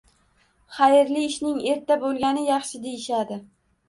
"Xayrli 0.77 1.25
ishning 1.31 1.59
erta 1.73 1.97
bo`lgani 2.05 2.47
yaxshi", 2.47 2.81
deyishadi 2.87 3.39